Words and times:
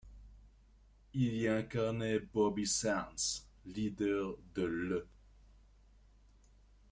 Il 1.13 1.35
y 1.35 1.47
incarnait 1.47 2.19
Bobby 2.33 2.65
Sands, 2.65 3.45
leader 3.67 4.35
de 4.55 4.63
l'. 4.63 5.05